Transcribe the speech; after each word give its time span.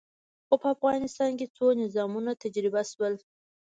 خو 0.47 0.55
په 0.61 0.67
افغانستان 0.75 1.31
کې 1.39 1.45
څو 1.55 1.65
نظامونه 1.83 2.31
تجربه 2.43 2.81
شول. 2.91 3.13